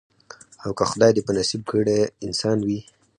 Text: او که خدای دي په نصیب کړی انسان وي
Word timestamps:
او 0.63 0.69
که 0.77 0.83
خدای 0.91 1.11
دي 1.15 1.21
په 1.27 1.31
نصیب 1.37 1.61
کړی 1.71 1.99
انسان 2.27 2.57
وي 2.67 2.79